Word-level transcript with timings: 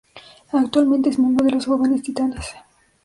Actualmente 0.51 1.09
es 1.11 1.19
miembro 1.19 1.45
de 1.45 1.51
Los 1.51 1.67
Jóvenes 1.67 2.01
Titanes. 2.01 2.43